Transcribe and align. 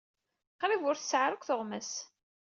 Qrib 0.59 0.83
ur 0.89 0.97
tesɛi 0.97 1.19
ara 1.25 1.33
akk 1.35 1.45
tuɣmas. 1.47 1.91